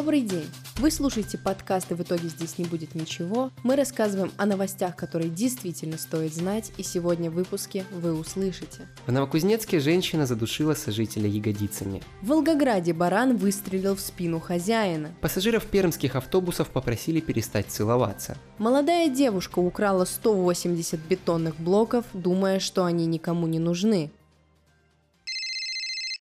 [0.00, 0.50] Добрый день!
[0.76, 3.50] Вы слушаете подкаст «И в итоге здесь не будет ничего».
[3.62, 8.88] Мы рассказываем о новостях, которые действительно стоит знать, и сегодня в выпуске вы услышите.
[9.06, 12.02] В Новокузнецке женщина задушила сожителя ягодицами.
[12.22, 15.14] В Волгограде баран выстрелил в спину хозяина.
[15.20, 18.38] Пассажиров пермских автобусов попросили перестать целоваться.
[18.56, 24.10] Молодая девушка украла 180 бетонных блоков, думая, что они никому не нужны.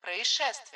[0.01, 0.68] Происшествие.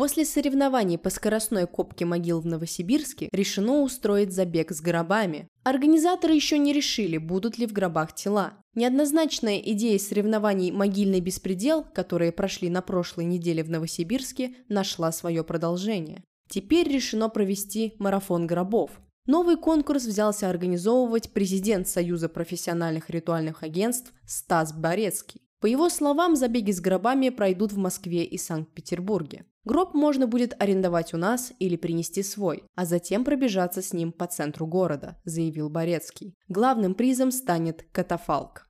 [0.00, 5.46] После соревнований по скоростной копке могил в Новосибирске решено устроить забег с гробами.
[5.62, 8.54] Организаторы еще не решили, будут ли в гробах тела.
[8.74, 16.24] Неоднозначная идея соревнований «Могильный беспредел», которые прошли на прошлой неделе в Новосибирске, нашла свое продолжение.
[16.48, 18.92] Теперь решено провести марафон гробов.
[19.26, 25.42] Новый конкурс взялся организовывать президент Союза профессиональных ритуальных агентств Стас Борецкий.
[25.60, 29.44] По его словам, забеги с гробами пройдут в Москве и Санкт-Петербурге.
[29.64, 34.26] Гроб можно будет арендовать у нас или принести свой, а затем пробежаться с ним по
[34.26, 36.34] центру города, заявил Борецкий.
[36.48, 38.66] Главным призом станет катафалк.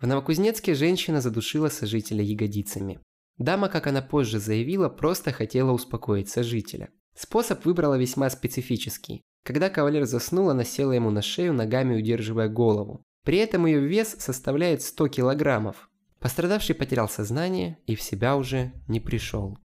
[0.00, 3.00] В Новокузнецке женщина задушила сожителя ягодицами.
[3.38, 6.90] Дама, как она позже заявила, просто хотела успокоить сожителя.
[7.16, 9.22] Способ выбрала весьма специфический.
[9.44, 13.02] Когда кавалер заснул, она села ему на шею, ногами удерживая голову.
[13.24, 15.88] При этом ее вес составляет 100 килограммов.
[16.24, 19.58] Пострадавший потерял сознание и в себя уже не пришел.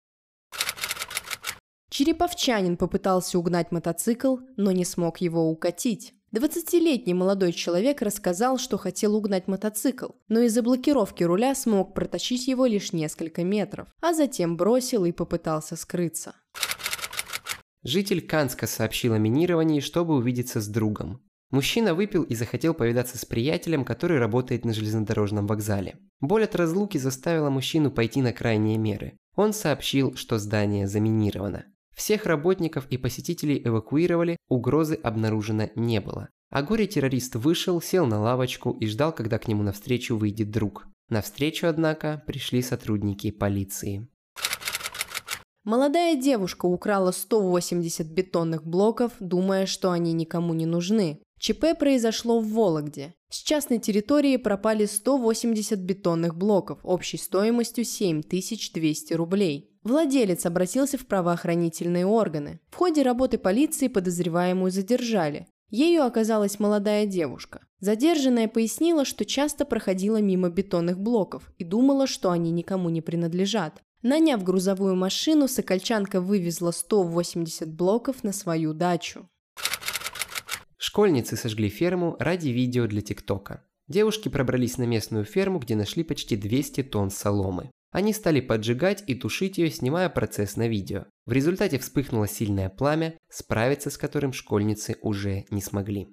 [1.90, 6.14] Череповчанин попытался угнать мотоцикл, но не смог его укатить.
[6.34, 12.64] 20-летний молодой человек рассказал, что хотел угнать мотоцикл, но из-за блокировки руля смог протащить его
[12.64, 16.36] лишь несколько метров, а затем бросил и попытался скрыться.
[17.82, 21.20] Житель Канска сообщил о минировании, чтобы увидеться с другом.
[21.50, 25.98] Мужчина выпил и захотел повидаться с приятелем, который работает на железнодорожном вокзале.
[26.20, 29.16] Боль от разлуки заставила мужчину пойти на крайние меры.
[29.36, 31.66] Он сообщил, что здание заминировано.
[31.94, 36.28] Всех работников и посетителей эвакуировали, угрозы обнаружено не было.
[36.50, 40.86] А горе-террорист вышел, сел на лавочку и ждал, когда к нему навстречу выйдет друг.
[41.08, 44.08] Навстречу, однако, пришли сотрудники полиции.
[45.64, 51.20] Молодая девушка украла 180 бетонных блоков, думая, что они никому не нужны.
[51.38, 53.14] ЧП произошло в Вологде.
[53.28, 59.70] С частной территории пропали 180 бетонных блоков общей стоимостью 7200 рублей.
[59.82, 62.60] Владелец обратился в правоохранительные органы.
[62.70, 65.46] В ходе работы полиции подозреваемую задержали.
[65.70, 67.60] Ею оказалась молодая девушка.
[67.80, 73.82] Задержанная пояснила, что часто проходила мимо бетонных блоков и думала, что они никому не принадлежат.
[74.02, 79.28] Наняв грузовую машину, сокольчанка вывезла 180 блоков на свою дачу.
[80.78, 83.64] Школьницы сожгли ферму ради видео для ТикТока.
[83.88, 87.70] Девушки пробрались на местную ферму, где нашли почти 200 тонн соломы.
[87.92, 91.06] Они стали поджигать и тушить ее, снимая процесс на видео.
[91.24, 96.08] В результате вспыхнуло сильное пламя, справиться с которым школьницы уже не смогли.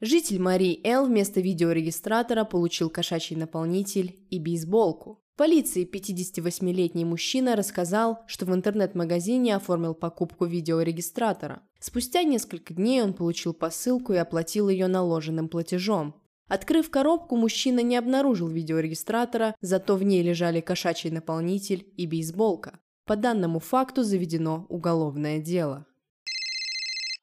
[0.00, 5.21] Житель Марии Эл вместо видеорегистратора получил кошачий наполнитель и бейсболку.
[5.36, 11.62] Полиции 58-летний мужчина рассказал, что в интернет-магазине оформил покупку видеорегистратора.
[11.80, 16.14] Спустя несколько дней он получил посылку и оплатил ее наложенным платежом.
[16.48, 22.78] Открыв коробку, мужчина не обнаружил видеорегистратора, зато в ней лежали кошачий наполнитель и бейсболка.
[23.06, 25.86] По данному факту заведено уголовное дело.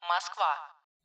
[0.02, 0.56] Москва.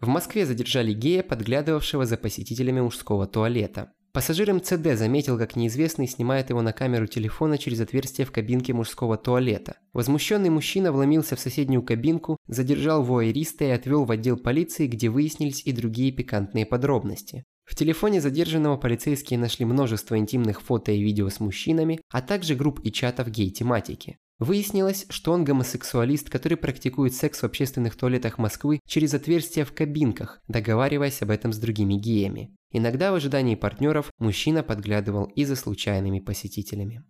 [0.01, 3.93] В Москве задержали гея, подглядывавшего за посетителями мужского туалета.
[4.15, 9.17] Пассажир МЦД заметил, как неизвестный снимает его на камеру телефона через отверстие в кабинке мужского
[9.17, 9.79] туалета.
[9.93, 15.67] Возмущенный мужчина вломился в соседнюю кабинку, задержал вуайериста и отвел в отдел полиции, где выяснились
[15.67, 17.43] и другие пикантные подробности.
[17.65, 22.79] В телефоне задержанного полицейские нашли множество интимных фото и видео с мужчинами, а также групп
[22.85, 24.19] и чатов гей-тематики.
[24.39, 30.43] Выяснилось, что он гомосексуалист, который практикует секс в общественных туалетах Москвы через отверстия в кабинках,
[30.49, 32.55] договариваясь об этом с другими геями.
[32.73, 37.05] Иногда в ожидании партнеров мужчина подглядывал и за случайными посетителями.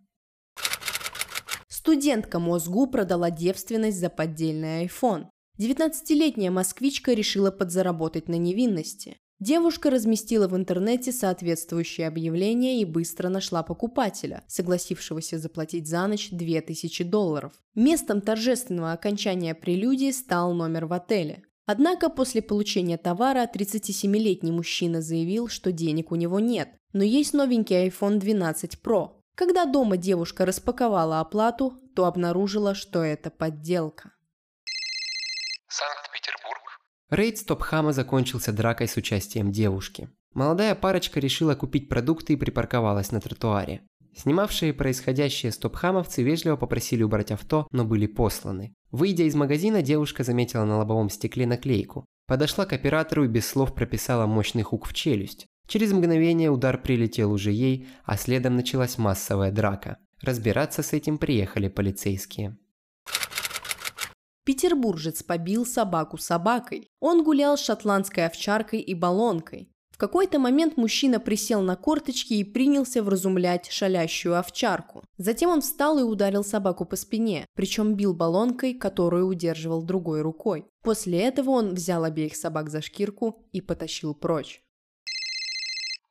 [1.68, 5.26] Студентка Мозгу продала девственность за поддельный iPhone.
[5.58, 9.16] 19-летняя москвичка решила подзаработать на невинности.
[9.40, 17.04] Девушка разместила в интернете соответствующее объявление и быстро нашла покупателя, согласившегося заплатить за ночь 2000
[17.04, 17.52] долларов.
[17.74, 21.42] Местом торжественного окончания прелюдии стал номер в отеле.
[21.66, 27.88] Однако после получения товара 37-летний мужчина заявил, что денег у него нет, но есть новенький
[27.88, 29.20] iPhone 12 Pro.
[29.34, 34.12] Когда дома девушка распаковала оплату, то обнаружила, что это подделка.
[37.14, 40.08] Рейд Стопхама закончился дракой с участием девушки.
[40.32, 43.82] Молодая парочка решила купить продукты и припарковалась на тротуаре.
[44.16, 48.74] Снимавшие происходящее стопхамовцы вежливо попросили убрать авто, но были посланы.
[48.90, 52.04] Выйдя из магазина, девушка заметила на лобовом стекле наклейку.
[52.26, 55.46] Подошла к оператору и без слов прописала мощный хук в челюсть.
[55.68, 59.98] Через мгновение удар прилетел уже ей, а следом началась массовая драка.
[60.20, 62.56] Разбираться с этим приехали полицейские.
[64.44, 66.88] Петербуржец побил собаку собакой.
[67.00, 69.70] Он гулял с шотландской овчаркой и баллонкой.
[69.90, 75.04] В какой-то момент мужчина присел на корточки и принялся вразумлять шалящую овчарку.
[75.18, 80.66] Затем он встал и ударил собаку по спине, причем бил баллонкой, которую удерживал другой рукой.
[80.82, 84.62] После этого он взял обеих собак за шкирку и потащил прочь.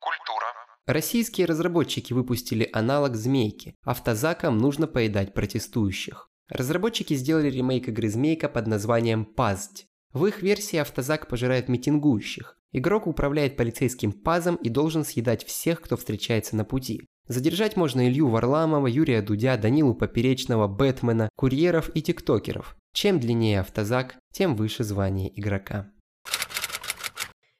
[0.00, 0.46] Культура.
[0.86, 3.76] Российские разработчики выпустили аналог «Змейки».
[3.84, 6.30] Автозакам нужно поедать протестующих.
[6.48, 9.86] Разработчики сделали ремейк игры «Змейка» под названием «Пазд».
[10.12, 12.56] В их версии автозак пожирает митингующих.
[12.72, 17.06] Игрок управляет полицейским пазом и должен съедать всех, кто встречается на пути.
[17.26, 22.76] Задержать можно Илью Варламова, Юрия Дудя, Данилу Поперечного, Бэтмена, курьеров и тиктокеров.
[22.92, 25.90] Чем длиннее автозак, тем выше звание игрока.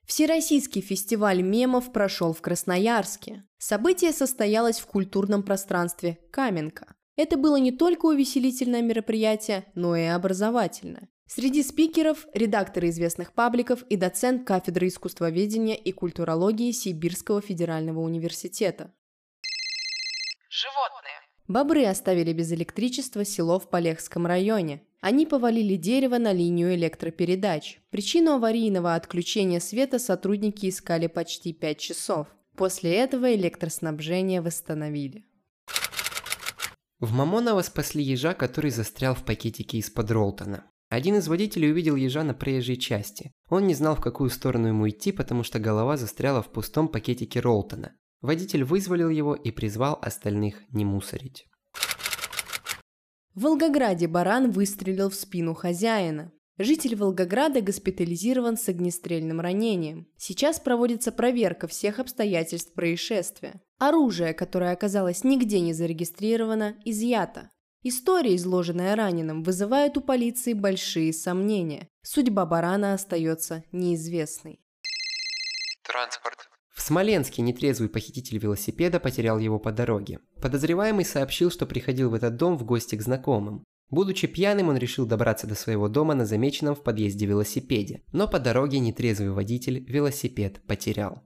[0.07, 3.45] Всероссийский фестиваль мемов прошел в Красноярске.
[3.59, 6.95] Событие состоялось в культурном пространстве «Каменка».
[7.17, 11.09] Это было не только увеселительное мероприятие, но и образовательное.
[11.27, 18.93] Среди спикеров– редакторы известных пабликов и доцент кафедры искусствоведения и культурологии Сибирского федерального университета.
[20.51, 21.15] Животные.
[21.49, 24.83] Бобры оставили без электричества село в Полехском районе.
[25.01, 27.81] Они повалили дерево на линию электропередач.
[27.91, 32.27] Причину аварийного отключения света сотрудники искали почти 5 часов.
[32.57, 35.25] После этого электроснабжение восстановили.
[37.05, 40.65] В Мамоново спасли ежа, который застрял в пакетике из-под Ролтона.
[40.89, 43.31] Один из водителей увидел ежа на проезжей части.
[43.51, 47.41] Он не знал, в какую сторону ему идти, потому что голова застряла в пустом пакетике
[47.41, 47.95] Ролтона.
[48.23, 51.47] Водитель вызволил его и призвал остальных не мусорить.
[53.35, 56.33] В Волгограде баран выстрелил в спину хозяина.
[56.57, 60.07] Житель Волгограда госпитализирован с огнестрельным ранением.
[60.17, 63.61] Сейчас проводится проверка всех обстоятельств происшествия.
[63.79, 67.51] Оружие, которое оказалось нигде не зарегистрировано, изъято.
[67.83, 71.89] История, изложенная раненым, вызывает у полиции большие сомнения.
[72.03, 74.61] Судьба барана остается неизвестной.
[75.83, 76.49] Транспорт.
[76.73, 80.21] В Смоленске нетрезвый похититель велосипеда потерял его по дороге.
[80.41, 83.65] Подозреваемый сообщил, что приходил в этот дом в гости к знакомым.
[83.95, 88.41] Будучи пьяным, он решил добраться до своего дома на замеченном в подъезде велосипеде, но по
[88.41, 91.23] дороге нетрезвый водитель велосипед потерял.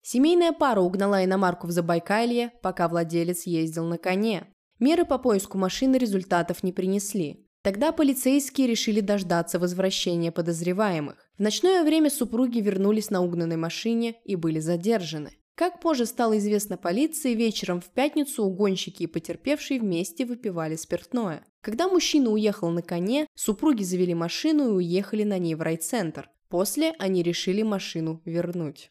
[0.00, 4.46] Семейная пара угнала иномарку в Забайкалье, пока владелец ездил на коне.
[4.78, 7.46] Меры по поиску машины результатов не принесли.
[7.62, 11.16] Тогда полицейские решили дождаться возвращения подозреваемых.
[11.36, 15.32] В ночное время супруги вернулись на угнанной машине и были задержаны.
[15.54, 21.44] Как позже стало известно полиции, вечером в пятницу угонщики и потерпевшие вместе выпивали спиртное.
[21.60, 26.30] Когда мужчина уехал на коне, супруги завели машину и уехали на ней в райцентр.
[26.48, 28.90] После они решили машину вернуть.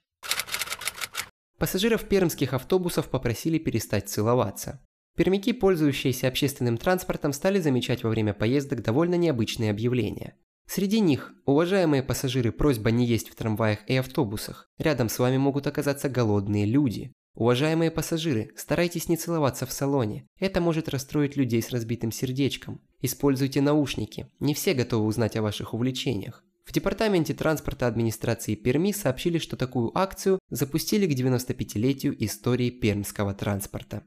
[1.57, 4.79] Пассажиров пермских автобусов попросили перестать целоваться.
[5.17, 10.37] Пермяки, пользующиеся общественным транспортом, стали замечать во время поездок довольно необычные объявления.
[10.71, 14.69] Среди них «Уважаемые пассажиры, просьба не есть в трамваях и автобусах.
[14.77, 17.11] Рядом с вами могут оказаться голодные люди».
[17.33, 20.27] Уважаемые пассажиры, старайтесь не целоваться в салоне.
[20.39, 22.81] Это может расстроить людей с разбитым сердечком.
[23.01, 24.27] Используйте наушники.
[24.39, 26.43] Не все готовы узнать о ваших увлечениях.
[26.65, 34.03] В Департаменте транспорта администрации Перми сообщили, что такую акцию запустили к 95-летию истории пермского транспорта.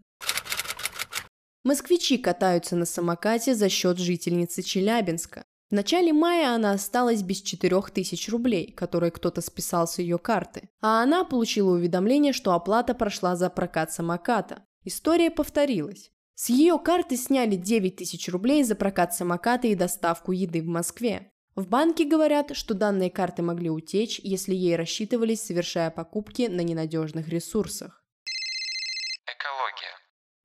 [1.65, 5.45] Москвичи катаются на самокате за счет жительницы Челябинска.
[5.73, 11.03] В начале мая она осталась без 4000 рублей, которые кто-то списал с ее карты, а
[11.03, 14.67] она получила уведомление, что оплата прошла за прокат самоката.
[14.85, 16.11] История повторилась.
[16.35, 21.33] С ее карты сняли 9000 рублей за прокат самоката и доставку еды в Москве.
[21.55, 27.31] В банке говорят, что данные карты могли утечь, если ей рассчитывались, совершая покупки на ненадежных
[27.31, 28.02] ресурсах.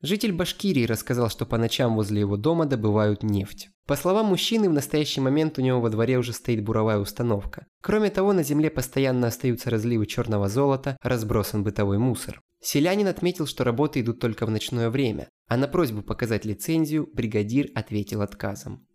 [0.02, 3.70] Житель Башкирии рассказал, что по ночам возле его дома добывают нефть.
[3.88, 7.66] По словам мужчины, в настоящий момент у него во дворе уже стоит буровая установка.
[7.82, 12.40] Кроме того, на земле постоянно остаются разливы черного золота, разбросан бытовой мусор.
[12.62, 17.70] Селянин отметил, что работы идут только в ночное время, а на просьбу показать лицензию бригадир
[17.74, 18.86] ответил отказом.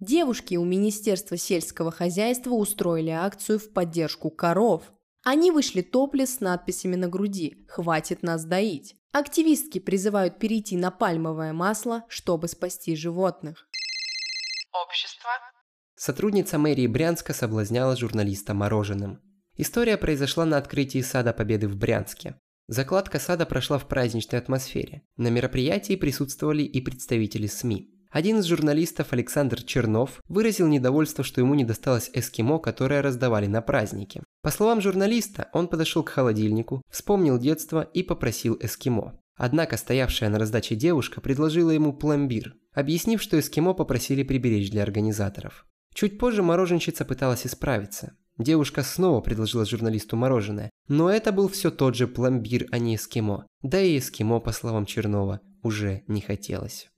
[0.00, 4.92] Девушки у Министерства сельского хозяйства устроили акцию в поддержку коров.
[5.22, 8.96] Они вышли топлес с надписями на груди «Хватит нас доить».
[9.12, 13.68] Активистки призывают перейти на пальмовое масло, чтобы спасти животных.
[14.72, 15.30] Общество.
[15.96, 19.20] Сотрудница мэрии Брянска соблазняла журналиста мороженым.
[19.56, 22.40] История произошла на открытии Сада Победы в Брянске.
[22.68, 25.02] Закладка сада прошла в праздничной атмосфере.
[25.16, 27.90] На мероприятии присутствовали и представители СМИ.
[28.10, 33.60] Один из журналистов, Александр Чернов, выразил недовольство, что ему не досталось эскимо, которое раздавали на
[33.60, 34.22] празднике.
[34.42, 39.20] По словам журналиста, он подошел к холодильнику, вспомнил детство и попросил эскимо.
[39.36, 45.66] Однако стоявшая на раздаче девушка предложила ему пломбир, объяснив, что эскимо попросили приберечь для организаторов.
[45.92, 48.16] Чуть позже мороженщица пыталась исправиться.
[48.38, 53.46] Девушка снова предложила журналисту мороженое, но это был все тот же пломбир, а не эскимо.
[53.62, 56.90] Да и эскимо, по словам Чернова, уже не хотелось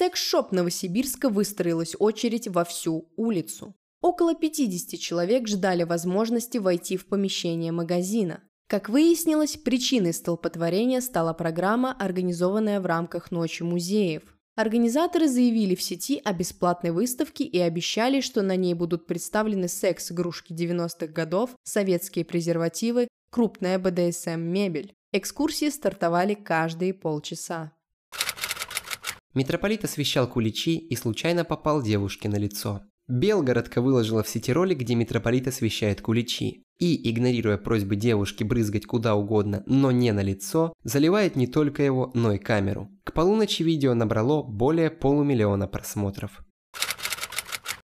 [0.00, 3.74] секс-шоп Новосибирска выстроилась очередь во всю улицу.
[4.00, 8.42] Около 50 человек ждали возможности войти в помещение магазина.
[8.66, 14.22] Как выяснилось, причиной столпотворения стала программа, организованная в рамках Ночи музеев.
[14.56, 20.52] Организаторы заявили в сети о бесплатной выставке и обещали, что на ней будут представлены секс-игрушки
[20.52, 24.92] 90-х годов, советские презервативы, крупная БДСМ-мебель.
[25.12, 27.72] Экскурсии стартовали каждые полчаса.
[29.34, 32.82] Митрополит освещал куличи и случайно попал девушке на лицо.
[33.10, 36.62] Белгородка выложила в сети ролик, где митрополит освещает куличи.
[36.78, 42.10] И, игнорируя просьбы девушки брызгать куда угодно, но не на лицо, заливает не только его,
[42.14, 42.88] но и камеру.
[43.04, 46.40] К полуночи видео набрало более полумиллиона просмотров.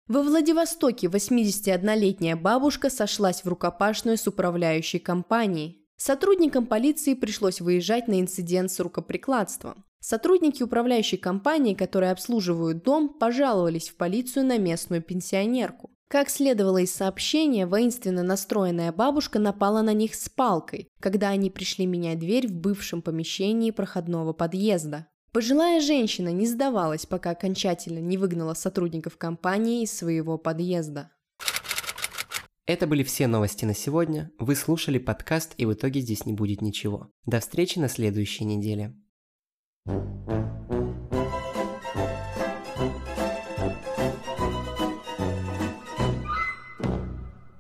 [0.08, 5.84] Во Владивостоке 81-летняя бабушка сошлась в рукопашную с управляющей компанией.
[5.98, 9.84] Сотрудникам полиции пришлось выезжать на инцидент с рукоприкладством.
[10.08, 15.90] Сотрудники управляющей компании, которые обслуживают дом, пожаловались в полицию на местную пенсионерку.
[16.08, 21.88] Как следовало из сообщения, воинственно настроенная бабушка напала на них с палкой, когда они пришли
[21.88, 25.08] менять дверь в бывшем помещении проходного подъезда.
[25.32, 31.10] Пожилая женщина не сдавалась, пока окончательно не выгнала сотрудников компании из своего подъезда.
[32.68, 34.30] Это были все новости на сегодня.
[34.38, 37.10] Вы слушали подкаст, и в итоге здесь не будет ничего.
[37.26, 38.96] До встречи на следующей неделе.
[39.88, 40.85] Mm-hmm.